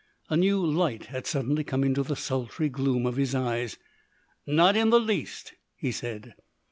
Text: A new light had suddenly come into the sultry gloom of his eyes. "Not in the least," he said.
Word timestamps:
A 0.31 0.35
new 0.35 0.65
light 0.65 1.05
had 1.13 1.27
suddenly 1.27 1.63
come 1.63 1.83
into 1.83 2.01
the 2.01 2.15
sultry 2.15 2.69
gloom 2.69 3.05
of 3.05 3.17
his 3.17 3.35
eyes. 3.35 3.77
"Not 4.47 4.75
in 4.75 4.89
the 4.89 4.99
least," 4.99 5.53
he 5.75 5.91
said. 5.91 6.33